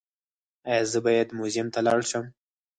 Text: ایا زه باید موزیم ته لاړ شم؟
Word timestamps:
ایا 0.69 0.83
زه 0.91 0.99
باید 1.05 1.35
موزیم 1.37 1.67
ته 1.73 1.79
لاړ 1.87 1.99
شم؟ 2.09 2.25